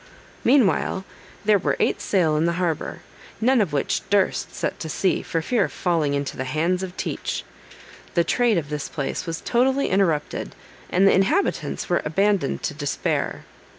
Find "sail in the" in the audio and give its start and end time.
2.01-2.53